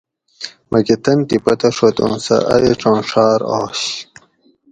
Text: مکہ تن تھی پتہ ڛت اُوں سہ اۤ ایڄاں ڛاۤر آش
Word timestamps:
مکہ 0.69 0.95
تن 1.03 1.17
تھی 1.27 1.37
پتہ 1.43 1.69
ڛت 1.77 1.95
اُوں 2.03 2.15
سہ 2.25 2.35
اۤ 2.53 2.59
ایڄاں 2.67 2.99
ڛاۤر 3.09 3.39
آش 3.59 3.79